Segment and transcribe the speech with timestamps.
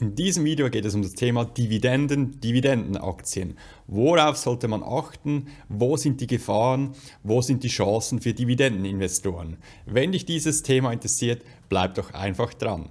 [0.00, 3.58] In diesem Video geht es um das Thema Dividenden, Dividendenaktien.
[3.88, 5.48] Worauf sollte man achten?
[5.68, 6.92] Wo sind die Gefahren?
[7.24, 9.56] Wo sind die Chancen für Dividendeninvestoren?
[9.86, 12.90] Wenn dich dieses Thema interessiert, bleib doch einfach dran.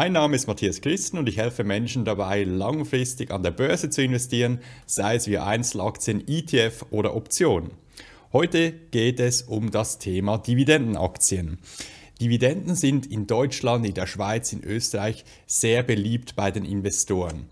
[0.00, 4.02] Mein Name ist Matthias Christen und ich helfe Menschen dabei, langfristig an der Börse zu
[4.02, 7.72] investieren, sei es via Einzelaktien, ETF oder Optionen.
[8.32, 11.58] Heute geht es um das Thema Dividendenaktien.
[12.18, 17.50] Dividenden sind in Deutschland, in der Schweiz, in Österreich sehr beliebt bei den Investoren.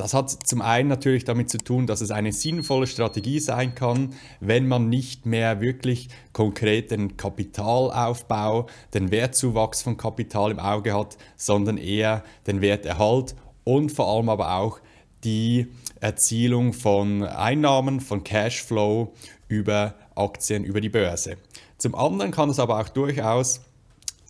[0.00, 4.14] Das hat zum einen natürlich damit zu tun, dass es eine sinnvolle Strategie sein kann,
[4.40, 11.18] wenn man nicht mehr wirklich konkret den Kapitalaufbau, den Wertzuwachs von Kapital im Auge hat,
[11.36, 14.80] sondern eher den Werterhalt und vor allem aber auch
[15.22, 15.66] die
[16.00, 19.12] Erzielung von Einnahmen, von Cashflow
[19.48, 21.36] über Aktien, über die Börse.
[21.76, 23.60] Zum anderen kann es aber auch durchaus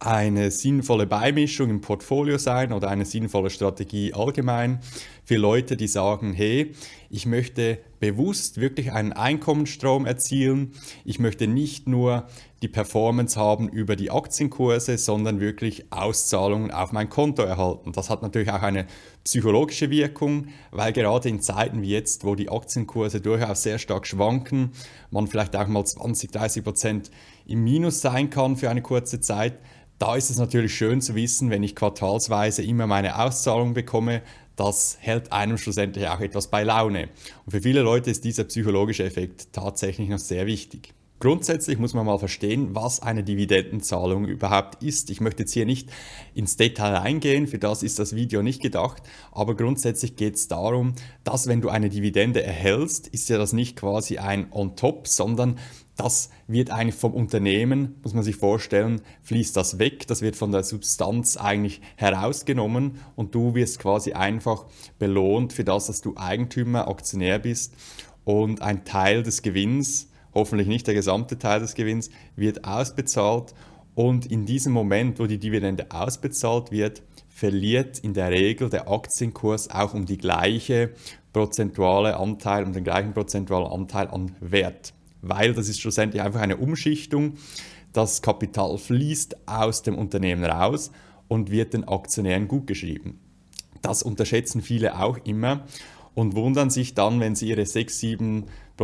[0.00, 4.80] eine sinnvolle Beimischung im Portfolio sein oder eine sinnvolle Strategie allgemein
[5.30, 6.72] für Leute, die sagen, hey,
[7.08, 10.72] ich möchte bewusst wirklich einen Einkommensstrom erzielen.
[11.04, 12.26] Ich möchte nicht nur
[12.62, 17.92] die Performance haben über die Aktienkurse, sondern wirklich Auszahlungen auf mein Konto erhalten.
[17.92, 18.86] Das hat natürlich auch eine
[19.22, 24.72] psychologische Wirkung, weil gerade in Zeiten wie jetzt, wo die Aktienkurse durchaus sehr stark schwanken,
[25.12, 27.10] man vielleicht auch mal 20, 30 Prozent
[27.46, 29.60] im Minus sein kann für eine kurze Zeit,
[30.00, 34.22] da ist es natürlich schön zu wissen, wenn ich quartalsweise immer meine Auszahlung bekomme,
[34.56, 37.08] das hält einem schlussendlich auch etwas bei Laune.
[37.44, 40.92] Und für viele Leute ist dieser psychologische Effekt tatsächlich noch sehr wichtig.
[41.20, 45.10] Grundsätzlich muss man mal verstehen, was eine Dividendenzahlung überhaupt ist.
[45.10, 45.90] Ich möchte jetzt hier nicht
[46.34, 50.94] ins Detail reingehen, für das ist das Video nicht gedacht, aber grundsätzlich geht es darum,
[51.22, 55.58] dass wenn du eine Dividende erhältst, ist ja das nicht quasi ein On-Top, sondern
[55.94, 60.52] das wird eigentlich vom Unternehmen, muss man sich vorstellen, fließt das weg, das wird von
[60.52, 64.64] der Substanz eigentlich herausgenommen und du wirst quasi einfach
[64.98, 67.74] belohnt für das, dass du Eigentümer, Aktionär bist
[68.24, 73.54] und ein Teil des Gewinns, hoffentlich nicht der gesamte Teil des Gewinns, wird ausbezahlt
[73.94, 79.70] und in diesem Moment, wo die Dividende ausbezahlt wird, verliert in der Regel der Aktienkurs
[79.70, 80.90] auch um die gleiche
[81.32, 84.92] prozentuale Anteil, um den gleichen prozentualen Anteil an Wert
[85.22, 87.34] weil das ist schlussendlich einfach eine Umschichtung.
[87.92, 90.90] Das Kapital fließt aus dem Unternehmen raus
[91.28, 93.18] und wird den Aktionären gutgeschrieben.
[93.82, 95.64] Das unterschätzen viele auch immer
[96.14, 97.66] und wundern sich dann, wenn sie ihre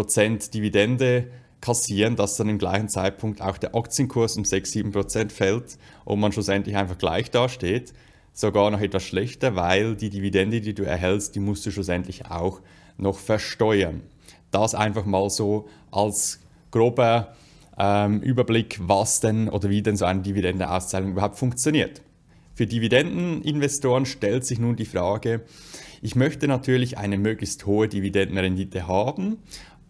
[0.03, 1.29] 6-7% Dividende
[1.61, 6.77] kassieren, dass dann im gleichen Zeitpunkt auch der Aktienkurs um 6-7% fällt und man schlussendlich
[6.77, 7.93] einfach gleich dasteht.
[8.33, 12.61] Sogar noch etwas schlechter, weil die Dividende, die du erhältst, die musst du schlussendlich auch
[12.99, 14.03] noch versteuern.
[14.51, 16.41] Das einfach mal so als
[16.71, 17.34] grober
[17.78, 22.03] ähm, Überblick, was denn oder wie denn so eine Dividendenauszahlung überhaupt funktioniert.
[22.55, 25.43] Für Dividendeninvestoren stellt sich nun die Frage,
[26.01, 29.39] ich möchte natürlich eine möglichst hohe Dividendenrendite haben,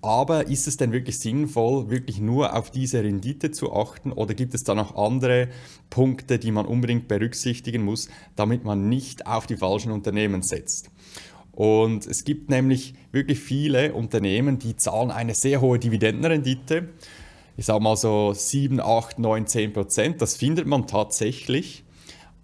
[0.06, 4.54] aber ist es denn wirklich sinnvoll, wirklich nur auf diese Rendite zu achten oder gibt
[4.54, 5.48] es da noch andere
[5.90, 10.90] Punkte, die man unbedingt berücksichtigen muss, damit man nicht auf die falschen Unternehmen setzt?
[11.50, 16.90] Und es gibt nämlich wirklich viele Unternehmen, die zahlen eine sehr hohe Dividendenrendite.
[17.56, 20.22] Ich sage mal so 7, 8, 9, 10 Prozent.
[20.22, 21.82] Das findet man tatsächlich.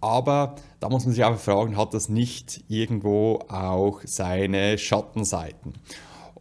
[0.01, 5.75] Aber da muss man sich einfach fragen, hat das nicht irgendwo auch seine Schattenseiten?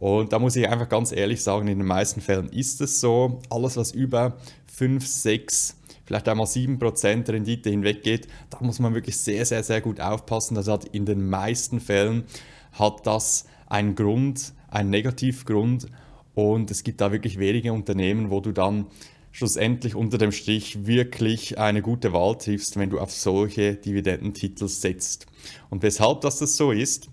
[0.02, 3.40] Und da muss ich einfach ganz ehrlich sagen, in den meisten Fällen ist es so.
[3.50, 4.36] Alles, was über
[4.66, 10.00] 5, 6, vielleicht einmal 7% Rendite hinweggeht, da muss man wirklich sehr, sehr, sehr gut
[10.00, 10.56] aufpassen.
[10.56, 12.24] Das hat in den meisten Fällen
[12.72, 15.86] hat das einen Grund, einen Negativgrund
[16.34, 18.86] und es gibt da wirklich wenige Unternehmen, wo du dann
[19.30, 25.26] schlussendlich unter dem Strich wirklich eine gute Wahl triffst, wenn du auf solche Dividendentitel setzt.
[25.70, 27.08] Und weshalb das, das so ist,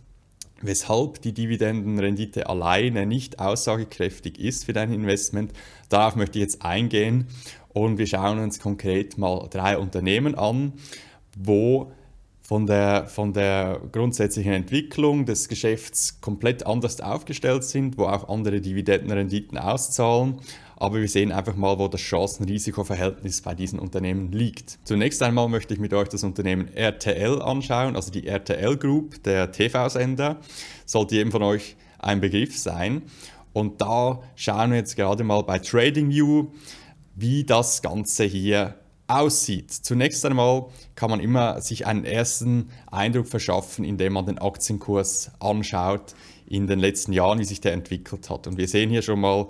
[0.62, 5.54] weshalb die Dividendenrendite alleine nicht aussagekräftig ist für dein Investment,
[5.90, 7.28] darauf möchte ich jetzt eingehen
[7.70, 10.74] und wir schauen uns konkret mal drei Unternehmen an,
[11.38, 11.92] wo
[12.50, 18.60] von der, von der grundsätzlichen Entwicklung des Geschäfts komplett anders aufgestellt sind, wo auch andere
[18.60, 20.42] Dividendenrenditen auszahlen.
[20.80, 24.80] Aber wir sehen einfach mal, wo das Chancen-Risiko-Verhältnis bei diesen Unternehmen liegt.
[24.86, 29.52] Zunächst einmal möchte ich mit euch das Unternehmen RTL anschauen, also die RTL Group, der
[29.52, 30.38] TV-Sender.
[30.86, 33.02] Sollte jedem von euch ein Begriff sein.
[33.52, 36.48] Und da schauen wir jetzt gerade mal bei TradingView,
[37.14, 38.76] wie das Ganze hier
[39.08, 39.72] aussieht.
[39.72, 46.14] Zunächst einmal kann man immer sich einen ersten Eindruck verschaffen, indem man den Aktienkurs anschaut
[46.46, 48.48] in den letzten Jahren, wie sich der entwickelt hat.
[48.48, 49.48] Und wir sehen hier schon mal,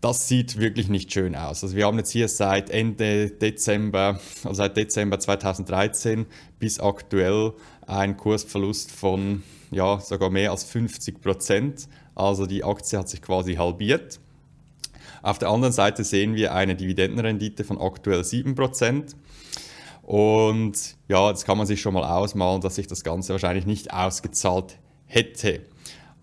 [0.00, 1.62] das sieht wirklich nicht schön aus.
[1.64, 6.26] Also wir haben jetzt hier seit Ende Dezember, also seit Dezember 2013
[6.58, 7.52] bis aktuell
[7.86, 11.88] einen Kursverlust von ja, sogar mehr als 50 Prozent.
[12.14, 14.20] Also die Aktie hat sich quasi halbiert.
[15.22, 19.16] Auf der anderen Seite sehen wir eine Dividendenrendite von aktuell 7 Prozent.
[20.02, 23.92] Und ja, jetzt kann man sich schon mal ausmalen, dass sich das Ganze wahrscheinlich nicht
[23.92, 25.60] ausgezahlt hätte.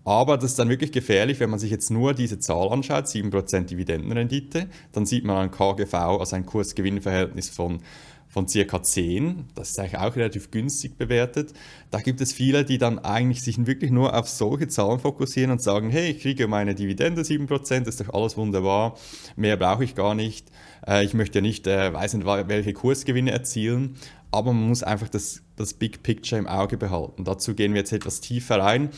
[0.06, 3.62] Aber das ist dann wirklich gefährlich, wenn man sich jetzt nur diese Zahl anschaut, 7%
[3.62, 7.80] Dividendenrendite, dann sieht man ein KGV, also ein Kurs-Gewinn-Verhältnis von,
[8.28, 9.46] von circa 10.
[9.56, 11.54] Das ist eigentlich auch relativ günstig bewertet.
[11.90, 15.60] Da gibt es viele, die dann eigentlich sich wirklich nur auf solche Zahlen fokussieren und
[15.60, 18.96] sagen, hey, ich kriege meine Dividende 7%, das ist doch alles wunderbar,
[19.34, 20.52] mehr brauche ich gar nicht.
[20.86, 23.96] Äh, ich möchte ja nicht, äh, weiß nicht, welche Kursgewinne erzielen
[24.32, 27.24] aber man muss einfach das, das Big Picture im Auge behalten.
[27.24, 28.90] Dazu gehen wir jetzt etwas tiefer rein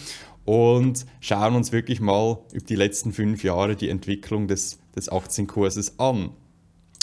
[0.49, 5.99] und schauen uns wirklich mal über die letzten fünf Jahre die Entwicklung des, des Aktienkurses
[5.99, 6.31] an.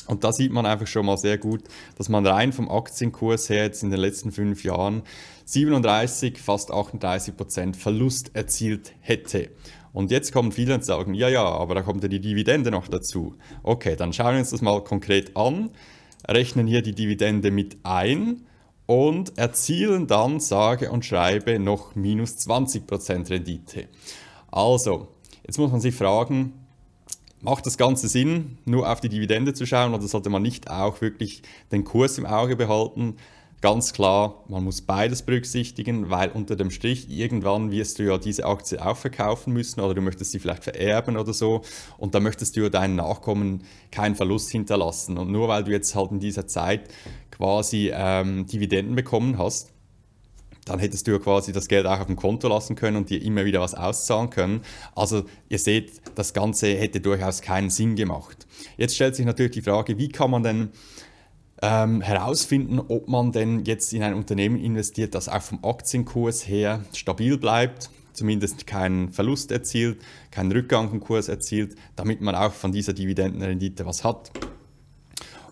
[0.07, 1.61] Und da sieht man einfach schon mal sehr gut,
[1.95, 5.03] dass man rein vom Aktienkurs her jetzt in den letzten fünf Jahren
[5.45, 9.51] 37, fast 38 Prozent Verlust erzielt hätte.
[9.93, 12.87] Und jetzt kommen viele und sagen, ja, ja, aber da kommt ja die Dividende noch
[12.87, 13.35] dazu.
[13.61, 15.69] Okay, dann schauen wir uns das mal konkret an,
[16.27, 18.41] rechnen hier die Dividende mit ein
[18.85, 23.87] und erzielen dann, sage und schreibe, noch minus 20% Rendite.
[24.51, 25.07] Also,
[25.45, 26.53] jetzt muss man sich fragen,
[27.41, 31.01] macht das Ganze Sinn, nur auf die Dividende zu schauen oder sollte man nicht auch
[31.01, 33.15] wirklich den Kurs im Auge behalten?
[33.61, 38.45] Ganz klar, man muss beides berücksichtigen, weil unter dem Strich irgendwann wirst du ja diese
[38.45, 41.61] Aktie auch verkaufen müssen oder du möchtest sie vielleicht vererben oder so
[41.97, 45.17] und da möchtest du ja deinen Nachkommen keinen Verlust hinterlassen.
[45.17, 46.89] Und nur weil du jetzt halt in dieser Zeit
[47.31, 49.71] quasi ähm, Dividenden bekommen hast,
[50.65, 53.21] dann hättest du ja quasi das Geld auch auf dem Konto lassen können und dir
[53.21, 54.61] immer wieder was auszahlen können.
[54.95, 58.47] Also ihr seht, das Ganze hätte durchaus keinen Sinn gemacht.
[58.75, 60.69] Jetzt stellt sich natürlich die Frage, wie kann man denn
[61.61, 66.83] ähm, herausfinden, ob man denn jetzt in ein Unternehmen investiert, das auch vom Aktienkurs her
[66.93, 72.71] stabil bleibt, zumindest keinen Verlust erzielt, keinen Rückgang im Kurs erzielt, damit man auch von
[72.71, 74.31] dieser Dividendenrendite was hat.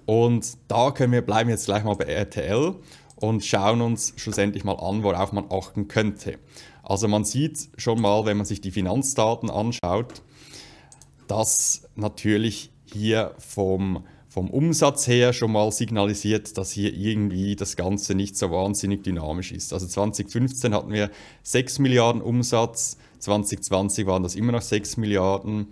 [0.05, 2.75] Und da können wir bleiben jetzt gleich mal bei RTL
[3.15, 6.39] und schauen uns schlussendlich mal an, worauf man achten könnte.
[6.83, 10.21] Also man sieht schon mal, wenn man sich die Finanzdaten anschaut,
[11.27, 18.15] dass natürlich hier vom, vom Umsatz her schon mal signalisiert, dass hier irgendwie das Ganze
[18.15, 19.73] nicht so wahnsinnig dynamisch ist.
[19.73, 21.11] Also 2015 hatten wir
[21.43, 25.67] 6 Milliarden Umsatz, 2020 waren das immer noch 6 Milliarden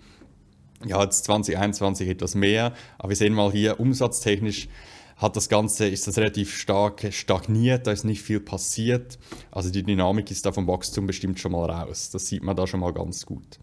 [0.86, 4.68] ja, jetzt 2021 etwas mehr, aber wir sehen mal hier, umsatztechnisch
[5.16, 9.18] hat das Ganze, ist das relativ stark stagniert, da ist nicht viel passiert.
[9.50, 12.10] Also die Dynamik ist da vom Wachstum bestimmt schon mal raus.
[12.10, 13.58] Das sieht man da schon mal ganz gut.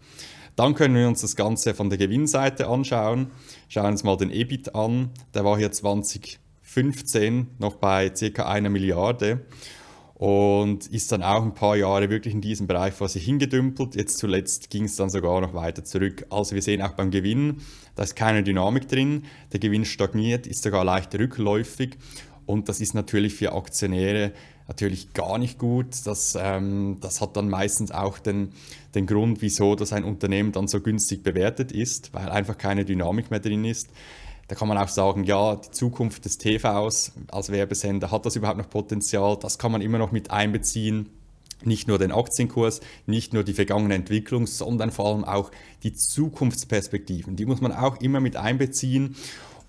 [0.56, 3.30] Dann können wir uns das Ganze von der Gewinnseite anschauen.
[3.68, 5.10] Schauen uns mal den EBIT an.
[5.34, 8.48] Der war hier 2015 noch bei ca.
[8.48, 9.46] einer Milliarde
[10.20, 13.94] und ist dann auch ein paar Jahre wirklich in diesem Bereich vor sich hingedümpelt.
[13.94, 16.26] Jetzt zuletzt ging es dann sogar noch weiter zurück.
[16.28, 17.62] Also wir sehen auch beim Gewinn,
[17.94, 19.24] da ist keine Dynamik drin.
[19.50, 21.96] Der Gewinn stagniert, ist sogar leicht rückläufig
[22.44, 24.32] und das ist natürlich für Aktionäre
[24.70, 25.88] natürlich gar nicht gut.
[26.04, 28.52] Das, ähm, das hat dann meistens auch den,
[28.94, 33.32] den Grund, wieso das ein Unternehmen dann so günstig bewertet ist, weil einfach keine Dynamik
[33.32, 33.90] mehr drin ist.
[34.46, 38.58] Da kann man auch sagen, ja, die Zukunft des TVs als Werbesender, hat das überhaupt
[38.58, 39.36] noch Potenzial?
[39.40, 41.10] Das kann man immer noch mit einbeziehen.
[41.64, 45.50] Nicht nur den Aktienkurs, nicht nur die vergangene Entwicklung, sondern vor allem auch
[45.82, 47.34] die Zukunftsperspektiven.
[47.34, 49.16] Die muss man auch immer mit einbeziehen.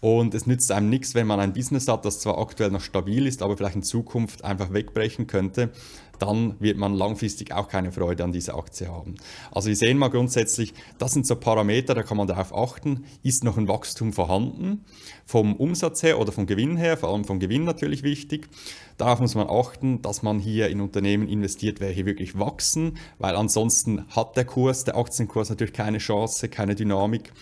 [0.02, 3.28] Und es nützt einem nichts, wenn man ein Business hat, das zwar aktuell noch stabil
[3.28, 5.70] ist, aber vielleicht in Zukunft einfach wegbrechen könnte.
[6.18, 9.16] Dann wird man langfristig auch keine Freude an dieser Aktie haben.
[9.52, 13.44] Also wir sehen mal grundsätzlich, das sind so Parameter, da kann man darauf achten, ist
[13.44, 14.86] noch ein Wachstum vorhanden,
[15.26, 18.50] vom Umsatz her oder vom Gewinn her, vor allem vom Gewinn natürlich wichtig.
[18.98, 24.06] Darauf muss man achten, dass man hier in Unternehmen investiert, welche wirklich wachsen, weil ansonsten
[24.10, 27.34] hat der Kurs, der Aktienkurs natürlich keine Chance, keine Dynamik.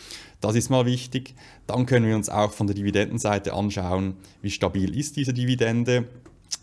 [0.41, 1.36] Das ist mal wichtig.
[1.67, 6.08] Dann können wir uns auch von der Dividendenseite anschauen, wie stabil ist diese Dividende.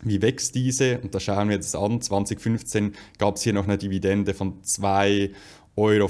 [0.03, 0.99] Wie wächst diese?
[0.99, 2.01] Und da schauen wir jetzt an.
[2.01, 5.31] 2015 gab es hier noch eine Dividende von 2,55
[5.75, 6.09] Euro.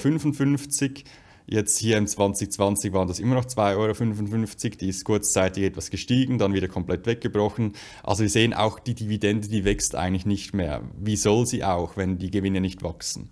[1.50, 4.76] Jetzt hier im 2020 waren das immer noch 2,55 Euro.
[4.82, 7.72] Die ist kurzzeitig etwas gestiegen, dann wieder komplett weggebrochen.
[8.04, 10.82] Also wir sehen auch, die Dividende, die wächst eigentlich nicht mehr.
[11.00, 13.30] Wie soll sie auch, wenn die Gewinne nicht wachsen?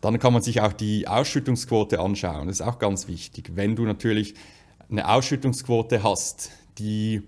[0.00, 2.48] Dann kann man sich auch die Ausschüttungsquote anschauen.
[2.48, 3.52] Das ist auch ganz wichtig.
[3.54, 4.34] Wenn du natürlich
[4.90, 7.22] eine Ausschüttungsquote hast, die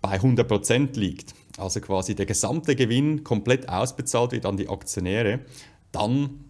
[0.00, 5.40] bei 100% liegt, also quasi der gesamte Gewinn komplett ausbezahlt wird an die Aktionäre,
[5.90, 6.44] dann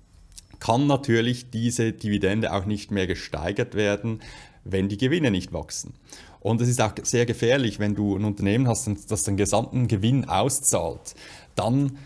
[0.61, 4.21] kann natürlich diese Dividende auch nicht mehr gesteigert werden,
[4.64, 5.95] wenn die Gewinne nicht wachsen.
[6.38, 10.29] Und es ist auch sehr gefährlich, wenn du ein Unternehmen hast, das den gesamten Gewinn
[10.29, 11.14] auszahlt.
[11.57, 11.99] Dann,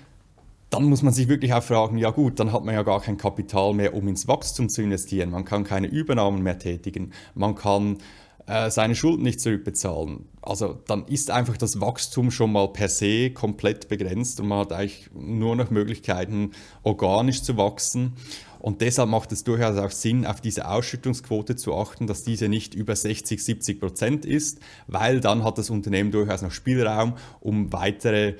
[0.70, 3.16] dann muss man sich wirklich auch fragen, ja gut, dann hat man ja gar kein
[3.16, 5.30] Kapital mehr, um ins Wachstum zu investieren.
[5.30, 7.12] Man kann keine Übernahmen mehr tätigen.
[7.34, 7.98] Man kann
[8.46, 10.26] äh, seine Schulden nicht zurückbezahlen.
[10.42, 14.72] Also dann ist einfach das Wachstum schon mal per se komplett begrenzt und man hat
[14.72, 18.12] eigentlich nur noch Möglichkeiten, organisch zu wachsen.
[18.60, 22.74] Und deshalb macht es durchaus auch Sinn, auf diese Ausschüttungsquote zu achten, dass diese nicht
[22.74, 28.34] über 60, 70 Prozent ist, weil dann hat das Unternehmen durchaus noch Spielraum, um weitere,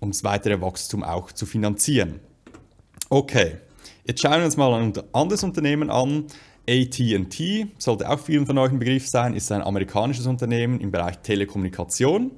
[0.00, 2.20] um das weitere Wachstum auch zu finanzieren.
[3.08, 3.58] Okay,
[4.04, 6.26] jetzt schauen wir uns mal ein anderes Unternehmen an.
[6.68, 11.18] ATT sollte auch vielen von euch ein Begriff sein, ist ein amerikanisches Unternehmen im Bereich
[11.18, 12.32] Telekommunikation.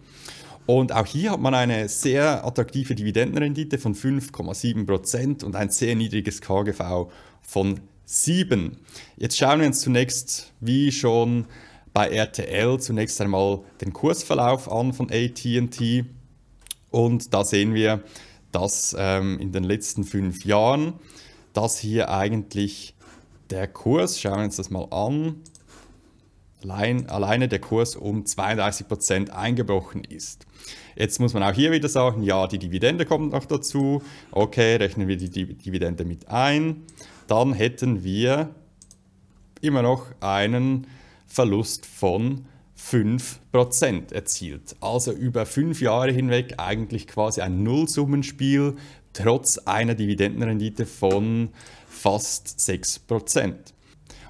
[0.66, 6.42] Und auch hier hat man eine sehr attraktive Dividendenrendite von 5,7% und ein sehr niedriges
[6.42, 7.08] KGV
[7.40, 8.76] von 7.
[9.16, 11.46] Jetzt schauen wir uns zunächst, wie schon
[11.94, 16.04] bei RTL, zunächst einmal den Kursverlauf an von ATT.
[16.90, 18.02] Und da sehen wir,
[18.52, 20.94] dass ähm, in den letzten fünf Jahren,
[21.52, 22.94] dass hier eigentlich
[23.50, 25.42] der Kurs, schauen wir uns das mal an,
[26.62, 30.46] allein, alleine der Kurs um 32% eingebrochen ist.
[30.96, 34.02] Jetzt muss man auch hier wieder sagen, ja, die Dividende kommt noch dazu.
[34.30, 36.84] Okay, rechnen wir die Dividende mit ein.
[37.26, 38.54] Dann hätten wir
[39.60, 40.86] immer noch einen
[41.26, 42.46] Verlust von
[42.78, 44.76] 5% erzielt.
[44.80, 48.76] Also über fünf Jahre hinweg eigentlich quasi ein Nullsummenspiel,
[49.12, 51.50] trotz einer Dividendenrendite von
[51.88, 53.54] fast 6%.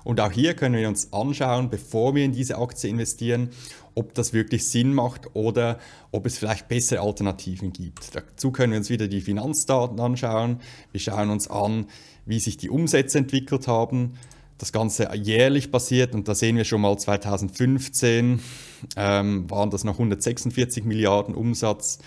[0.05, 3.51] Und auch hier können wir uns anschauen, bevor wir in diese Aktie investieren,
[3.95, 5.79] ob das wirklich Sinn macht oder
[6.13, 8.15] ob es vielleicht bessere Alternativen gibt.
[8.15, 10.61] Dazu können wir uns wieder die Finanzdaten anschauen.
[10.93, 11.87] Wir schauen uns an,
[12.25, 14.15] wie sich die Umsätze entwickelt haben.
[14.59, 18.41] Das Ganze jährlich passiert und da sehen wir schon mal 2015
[18.97, 21.99] ähm, waren das noch 146 Milliarden Umsatz.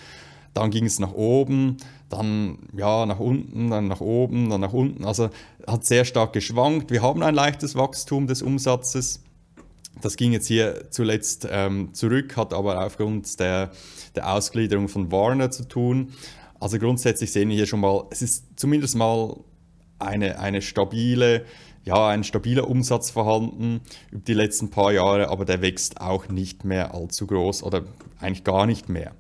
[0.53, 1.77] Dann ging es nach oben,
[2.09, 5.05] dann ja, nach unten, dann nach oben, dann nach unten.
[5.05, 5.29] Also
[5.65, 6.91] hat sehr stark geschwankt.
[6.91, 9.23] Wir haben ein leichtes Wachstum des Umsatzes.
[10.01, 13.71] Das ging jetzt hier zuletzt ähm, zurück, hat aber aufgrund der,
[14.15, 16.11] der Ausgliederung von Warner zu tun.
[16.59, 19.37] Also grundsätzlich sehen wir hier schon mal, es ist zumindest mal
[19.99, 21.45] eine, eine stabile,
[21.83, 26.63] ja, ein stabiler Umsatz vorhanden über die letzten paar Jahre, aber der wächst auch nicht
[26.63, 27.83] mehr allzu groß oder
[28.19, 29.13] eigentlich gar nicht mehr.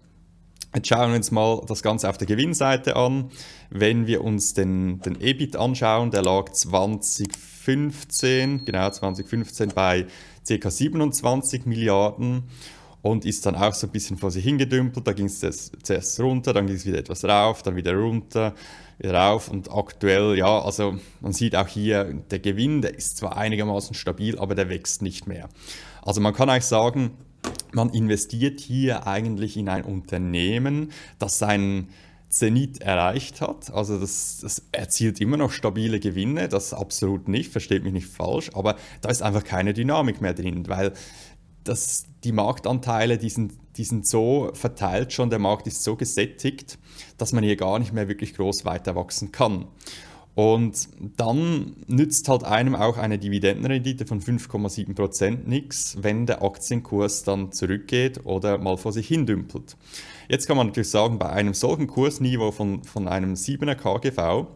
[0.73, 3.29] Jetzt schauen wir uns mal das Ganze auf der Gewinnseite an.
[3.69, 10.07] Wenn wir uns den, den EBIT anschauen, der lag 2015, genau 2015 bei
[10.47, 10.71] ca.
[10.71, 12.43] 27 Milliarden
[13.01, 15.07] und ist dann auch so ein bisschen vor sich hingedümpelt.
[15.07, 18.53] Da ging es zuerst runter, dann ging es wieder etwas rauf, dann wieder runter,
[18.99, 23.37] wieder rauf und aktuell, ja, also man sieht auch hier, der Gewinn, der ist zwar
[23.37, 25.49] einigermaßen stabil, aber der wächst nicht mehr.
[26.01, 27.11] Also man kann eigentlich sagen,
[27.71, 31.89] man investiert hier eigentlich in ein Unternehmen, das seinen
[32.29, 33.73] Zenit erreicht hat.
[33.73, 38.51] Also das, das, erzielt immer noch stabile Gewinne, das absolut nicht, versteht mich nicht falsch,
[38.53, 40.93] aber da ist einfach keine Dynamik mehr drin, weil
[41.63, 46.77] das, die Marktanteile, die sind, die sind so verteilt schon, der Markt ist so gesättigt,
[47.17, 49.65] dass man hier gar nicht mehr wirklich groß weiter wachsen kann.
[50.33, 50.87] Und
[51.17, 58.25] dann nützt halt einem auch eine Dividendenrendite von 5,7% nichts, wenn der Aktienkurs dann zurückgeht
[58.25, 59.75] oder mal vor sich hin dümpelt.
[60.29, 64.47] Jetzt kann man natürlich sagen, bei einem solchen Kursniveau von, von einem 7er KGV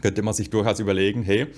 [0.00, 1.48] könnte man sich durchaus überlegen, hey,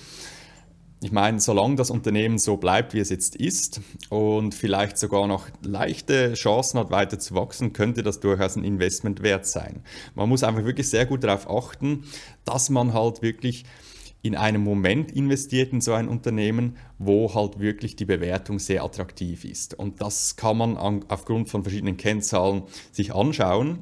[1.03, 5.49] ich meine, solange das Unternehmen so bleibt, wie es jetzt ist und vielleicht sogar noch
[5.61, 9.83] leichte Chancen hat, weiter zu wachsen, könnte das durchaus ein Investment wert sein.
[10.15, 12.05] Man muss einfach wirklich sehr gut darauf achten,
[12.45, 13.65] dass man halt wirklich
[14.23, 19.45] in einem Moment investiert in so ein Unternehmen, wo halt wirklich die Bewertung sehr attraktiv
[19.45, 19.75] ist.
[19.75, 20.77] Und das kann man
[21.09, 23.81] aufgrund von verschiedenen Kennzahlen sich anschauen.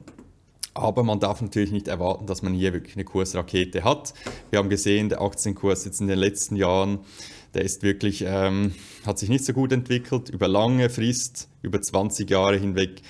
[0.75, 4.15] Aber man darf natürlich nicht erwarten, dass man hier wirklich eine Kursrakete hat.
[4.51, 7.01] Wir haben gesehen, der Aktienkurs jetzt in den letzten Jahren,
[7.55, 8.75] der ist wirklich, ähm,
[9.05, 10.29] hat sich nicht so gut entwickelt.
[10.29, 13.03] Über lange Frist, über 20 Jahre hinweg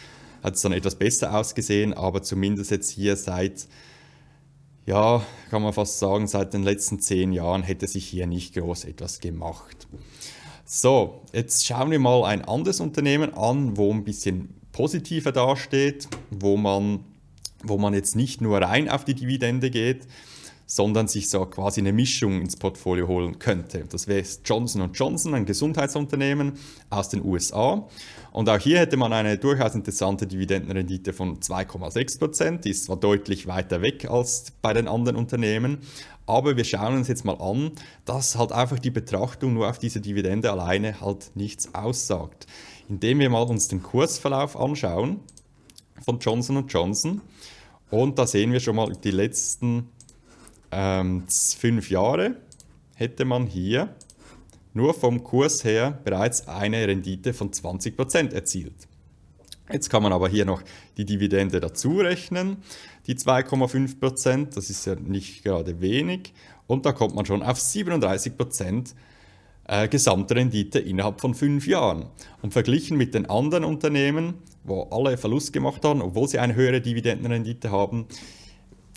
[0.42, 3.68] hat es dann etwas besser ausgesehen, aber zumindest jetzt hier seit,
[4.86, 8.84] ja, kann man fast sagen, seit den letzten 10 Jahren hätte sich hier nicht groß
[8.84, 9.86] etwas gemacht.
[10.64, 16.56] So, jetzt schauen wir mal ein anderes Unternehmen an, wo ein bisschen positiver dasteht, wo
[16.56, 17.04] man
[17.62, 20.06] wo man jetzt nicht nur rein auf die Dividende geht,
[20.70, 23.84] sondern sich so quasi eine Mischung ins Portfolio holen könnte.
[23.90, 26.52] Das wäre Johnson Johnson, ein Gesundheitsunternehmen
[26.90, 27.88] aus den USA.
[28.30, 33.48] Und auch hier hätte man eine durchaus interessante Dividendenrendite von 2,6 Die ist zwar deutlich
[33.48, 35.78] weiter weg als bei den anderen Unternehmen,
[36.26, 37.72] aber wir schauen uns jetzt mal an,
[38.04, 42.46] dass halt einfach die Betrachtung nur auf diese Dividende alleine halt nichts aussagt.
[42.88, 45.18] Indem wir mal uns den Kursverlauf anschauen
[46.04, 47.20] von Johnson Johnson
[47.90, 49.88] und da sehen wir schon mal die letzten
[50.70, 52.36] ähm, fünf Jahre
[52.94, 53.94] hätte man hier
[54.72, 58.88] nur vom Kurs her bereits eine Rendite von 20% erzielt.
[59.72, 60.62] Jetzt kann man aber hier noch
[60.96, 62.58] die Dividende dazu rechnen,
[63.06, 66.32] die 2,5%, das ist ja nicht gerade wenig,
[66.66, 68.94] und da kommt man schon auf 37%
[69.70, 72.06] äh, Gesamtrendite innerhalb von fünf Jahren.
[72.42, 74.34] Und verglichen mit den anderen Unternehmen,
[74.64, 78.06] wo alle Verlust gemacht haben, obwohl sie eine höhere Dividendenrendite haben,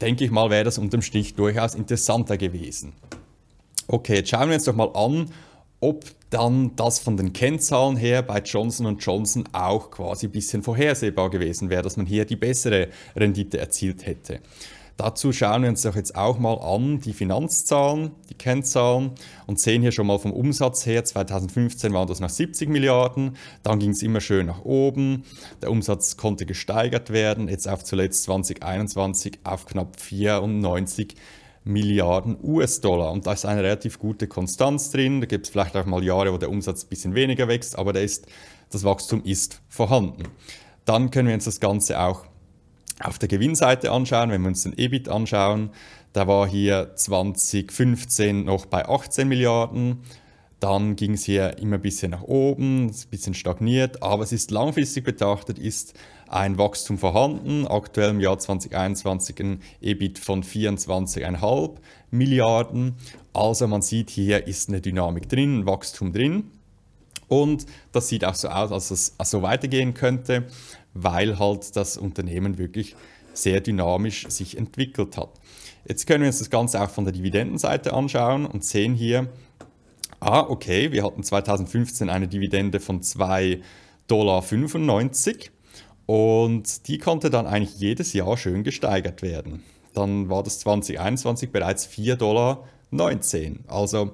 [0.01, 2.93] denke ich mal, wäre das unterm Strich durchaus interessanter gewesen.
[3.87, 5.29] Okay, jetzt schauen wir uns doch mal an,
[5.79, 11.29] ob dann das von den Kennzahlen her bei Johnson Johnson auch quasi ein bisschen vorhersehbar
[11.29, 14.39] gewesen wäre, dass man hier die bessere Rendite erzielt hätte.
[14.97, 19.11] Dazu schauen wir uns doch jetzt auch mal an die Finanzzahlen, die Kennzahlen
[19.47, 23.79] und sehen hier schon mal vom Umsatz her, 2015 waren das noch 70 Milliarden, dann
[23.79, 25.23] ging es immer schön nach oben,
[25.63, 31.15] der Umsatz konnte gesteigert werden, jetzt auf zuletzt 2021 auf knapp 94
[31.63, 33.11] Milliarden US-Dollar.
[33.11, 35.21] Und da ist eine relativ gute Konstanz drin.
[35.21, 37.99] Da gibt es vielleicht auch mal Jahre, wo der Umsatz ein bisschen weniger wächst, aber
[37.99, 38.27] ist,
[38.69, 40.23] das Wachstum ist vorhanden.
[40.85, 42.25] Dann können wir uns das Ganze auch
[42.99, 45.71] auf der Gewinnseite anschauen, wenn wir uns den EBIT anschauen,
[46.13, 50.03] da war hier 2015 noch bei 18 Milliarden.
[50.59, 54.51] Dann ging es hier immer ein bisschen nach oben, ein bisschen stagniert, aber es ist
[54.51, 55.93] langfristig betrachtet, ist
[56.29, 57.67] ein Wachstum vorhanden.
[57.67, 61.77] Aktuell im Jahr 2021 ein EBIT von 24,5
[62.11, 62.95] Milliarden.
[63.33, 66.51] Also man sieht, hier ist eine Dynamik drin, ein Wachstum drin.
[67.27, 70.45] Und das sieht auch so aus, als es so weitergehen könnte
[70.93, 72.95] weil halt das Unternehmen wirklich
[73.33, 75.29] sehr dynamisch sich entwickelt hat.
[75.87, 79.27] Jetzt können wir uns das Ganze auch von der Dividendenseite anschauen und sehen hier,
[80.19, 83.59] ah, okay, wir hatten 2015 eine Dividende von 2,95
[84.07, 84.43] Dollar
[86.05, 89.63] und die konnte dann eigentlich jedes Jahr schön gesteigert werden.
[89.93, 92.67] Dann war das 2021 bereits 4,19 Dollar.
[93.67, 94.13] Also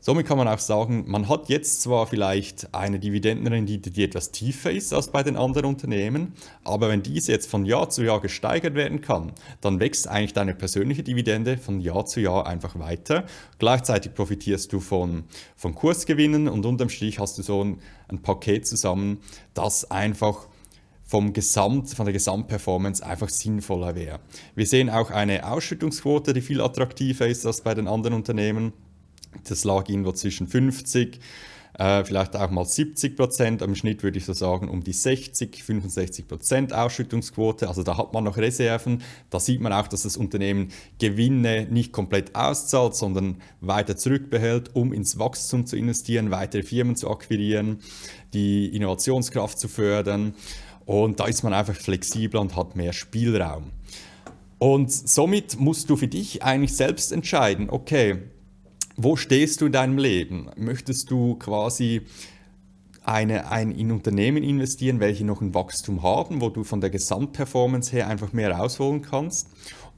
[0.00, 4.70] Somit kann man auch sagen, man hat jetzt zwar vielleicht eine Dividendenrendite, die etwas tiefer
[4.70, 8.74] ist als bei den anderen Unternehmen, aber wenn diese jetzt von Jahr zu Jahr gesteigert
[8.74, 13.24] werden kann, dann wächst eigentlich deine persönliche Dividende von Jahr zu Jahr einfach weiter.
[13.58, 15.24] Gleichzeitig profitierst du von,
[15.56, 19.18] von Kursgewinnen und unterm Strich hast du so ein, ein Paket zusammen,
[19.54, 20.46] das einfach
[21.08, 24.20] vom Gesamt, von der Gesamtperformance einfach sinnvoller wäre.
[24.54, 28.74] Wir sehen auch eine Ausschüttungsquote, die viel attraktiver ist als bei den anderen Unternehmen.
[29.48, 31.20] Das lag irgendwo zwischen 50,
[31.78, 33.62] äh, vielleicht auch mal 70 Prozent.
[33.62, 37.68] Im Schnitt würde ich so sagen um die 60, 65 Prozent Ausschüttungsquote.
[37.68, 39.02] Also da hat man noch Reserven.
[39.30, 44.92] Da sieht man auch, dass das Unternehmen Gewinne nicht komplett auszahlt, sondern weiter zurückbehält, um
[44.92, 47.78] ins Wachstum zu investieren, weitere Firmen zu akquirieren,
[48.34, 50.34] die Innovationskraft zu fördern.
[50.84, 53.70] Und da ist man einfach flexibler und hat mehr Spielraum.
[54.58, 58.18] Und somit musst du für dich eigentlich selbst entscheiden, okay,
[59.00, 60.50] wo stehst du in deinem Leben?
[60.56, 62.02] Möchtest du quasi
[63.04, 67.92] eine, ein, in Unternehmen investieren, welche noch ein Wachstum haben, wo du von der Gesamtperformance
[67.92, 69.48] her einfach mehr rausholen kannst?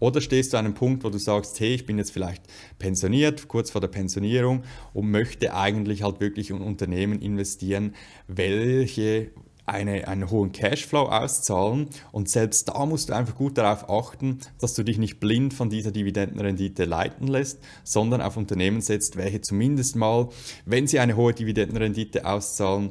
[0.00, 2.42] Oder stehst du an einem Punkt, wo du sagst, hey, ich bin jetzt vielleicht
[2.78, 7.94] pensioniert, kurz vor der Pensionierung und möchte eigentlich halt wirklich in Unternehmen investieren,
[8.28, 9.30] welche
[9.70, 11.88] eine, einen hohen Cashflow auszahlen.
[12.12, 15.70] Und selbst da musst du einfach gut darauf achten, dass du dich nicht blind von
[15.70, 20.28] dieser Dividendenrendite leiten lässt, sondern auf Unternehmen setzt, welche zumindest mal,
[20.66, 22.90] wenn sie eine hohe Dividendenrendite auszahlen,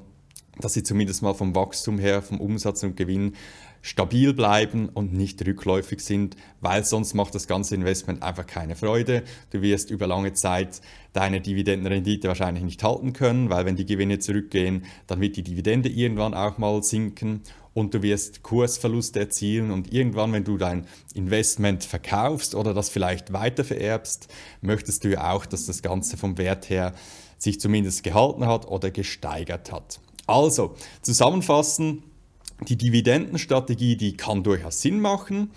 [0.59, 3.35] dass sie zumindest mal vom Wachstum her, vom Umsatz und Gewinn
[3.81, 9.23] stabil bleiben und nicht rückläufig sind, weil sonst macht das ganze Investment einfach keine Freude.
[9.51, 10.81] Du wirst über lange Zeit
[11.13, 15.89] deine Dividendenrendite wahrscheinlich nicht halten können, weil wenn die Gewinne zurückgehen, dann wird die Dividende
[15.89, 17.41] irgendwann auch mal sinken
[17.73, 23.31] und du wirst Kursverluste erzielen und irgendwann, wenn du dein Investment verkaufst oder das vielleicht
[23.33, 24.27] weiter vererbst,
[24.61, 26.93] möchtest du ja auch, dass das Ganze vom Wert her
[27.37, 29.99] sich zumindest gehalten hat oder gesteigert hat.
[30.27, 32.03] Also, zusammenfassen,
[32.67, 35.51] die Dividendenstrategie, die kann durchaus Sinn machen,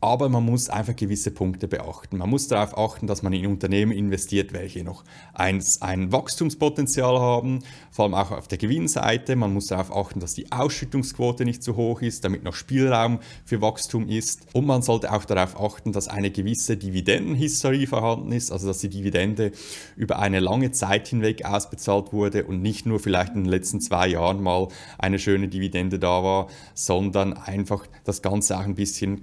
[0.00, 2.18] aber man muss einfach gewisse Punkte beachten.
[2.18, 7.62] Man muss darauf achten, dass man in Unternehmen investiert, welche noch ein, ein Wachstumspotenzial haben,
[7.90, 9.36] vor allem auch auf der Gewinnseite.
[9.36, 13.60] Man muss darauf achten, dass die Ausschüttungsquote nicht zu hoch ist, damit noch Spielraum für
[13.60, 14.46] Wachstum ist.
[14.54, 18.88] Und man sollte auch darauf achten, dass eine gewisse Dividendenhistorie vorhanden ist, also dass die
[18.88, 19.52] Dividende
[19.96, 24.08] über eine lange Zeit hinweg ausbezahlt wurde und nicht nur vielleicht in den letzten zwei
[24.08, 29.20] Jahren mal eine schöne Dividende da war, sondern einfach das Ganze auch ein bisschen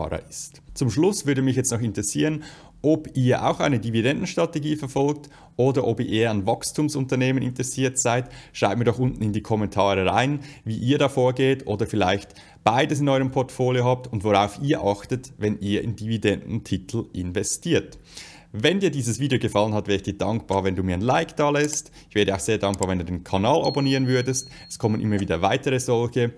[0.00, 0.62] kalkulierbarer ist.
[0.74, 2.44] Zum Schluss würde mich jetzt noch interessieren,
[2.82, 8.30] ob ihr auch eine Dividendenstrategie verfolgt oder ob ihr eher an Wachstumsunternehmen interessiert seid.
[8.54, 12.34] Schreibt mir doch unten in die Kommentare rein, wie ihr da vorgeht oder vielleicht
[12.64, 17.98] beides in eurem Portfolio habt und worauf ihr achtet, wenn ihr in Dividendentitel investiert.
[18.52, 21.36] Wenn dir dieses Video gefallen hat, wäre ich dir dankbar, wenn du mir ein Like
[21.36, 21.92] da lässt.
[22.08, 24.48] Ich wäre auch sehr dankbar, wenn du den Kanal abonnieren würdest.
[24.68, 26.32] Es kommen immer wieder weitere solche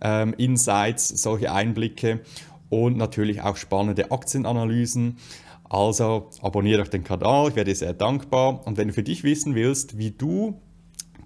[0.00, 2.20] ähm, Insights, solche Einblicke
[2.68, 5.18] und natürlich auch spannende Aktienanalysen.
[5.64, 8.66] Also abonniere doch den Kanal, ich werde dir sehr dankbar.
[8.66, 10.60] Und wenn du für dich wissen willst, wie du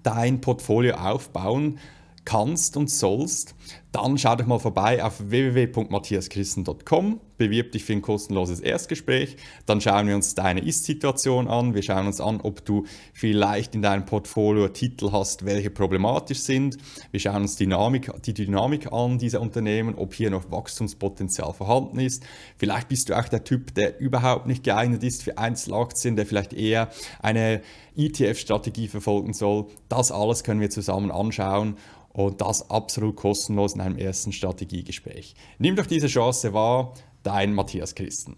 [0.03, 1.77] dein Portfolio aufbauen
[2.25, 3.55] kannst und sollst,
[3.91, 10.07] dann schau doch mal vorbei auf www.matthiaschristen.com, bewirb dich für ein kostenloses Erstgespräch, dann schauen
[10.07, 14.69] wir uns deine Ist-Situation an, wir schauen uns an, ob du vielleicht in deinem Portfolio
[14.69, 16.77] Titel hast, welche problematisch sind,
[17.11, 22.23] wir schauen uns Dynamik, die Dynamik an dieser Unternehmen, ob hier noch Wachstumspotenzial vorhanden ist,
[22.57, 26.53] vielleicht bist du auch der Typ, der überhaupt nicht geeignet ist für Einzelaktien, der vielleicht
[26.53, 27.61] eher eine
[27.97, 31.75] ETF-Strategie verfolgen soll, das alles können wir zusammen anschauen
[32.13, 35.35] und das absolut kostenlos in einem ersten Strategiegespräch.
[35.59, 36.93] Nimm doch diese Chance wahr,
[37.23, 38.37] dein Matthias Christen.